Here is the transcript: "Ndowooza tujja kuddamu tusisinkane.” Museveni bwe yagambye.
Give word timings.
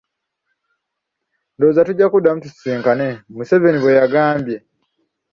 "Ndowooza 1.55 1.85
tujja 1.87 2.07
kuddamu 2.11 2.39
tusisinkane.” 2.41 3.07
Museveni 3.35 3.79
bwe 3.81 3.97
yagambye. 3.99 4.57